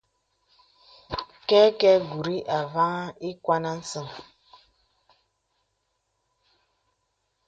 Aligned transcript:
Kɛkɛgùrì 1.47 2.37
a 2.57 2.59
faŋaŋ 2.73 3.07
ìkwàn 3.29 3.63
à 3.71 3.73
səŋ. 3.91 4.07